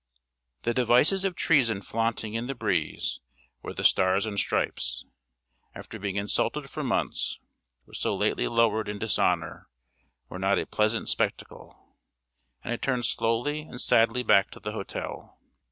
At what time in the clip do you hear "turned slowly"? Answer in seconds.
12.77-13.61